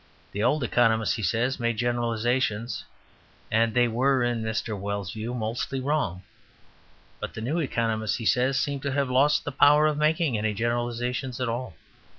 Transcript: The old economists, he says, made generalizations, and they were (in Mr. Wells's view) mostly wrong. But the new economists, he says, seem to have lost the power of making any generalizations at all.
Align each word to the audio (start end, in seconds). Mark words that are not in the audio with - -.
The 0.31 0.41
old 0.43 0.63
economists, 0.63 1.13
he 1.13 1.21
says, 1.21 1.59
made 1.59 1.77
generalizations, 1.77 2.85
and 3.51 3.75
they 3.75 3.87
were 3.87 4.23
(in 4.23 4.41
Mr. 4.41 4.75
Wells's 4.75 5.13
view) 5.13 5.35
mostly 5.35 5.79
wrong. 5.79 6.23
But 7.19 7.35
the 7.35 7.41
new 7.41 7.59
economists, 7.59 8.15
he 8.15 8.25
says, 8.25 8.59
seem 8.59 8.79
to 8.79 8.93
have 8.93 9.11
lost 9.11 9.45
the 9.45 9.51
power 9.51 9.85
of 9.85 9.99
making 9.99 10.39
any 10.39 10.55
generalizations 10.55 11.39
at 11.39 11.49
all. 11.49 11.75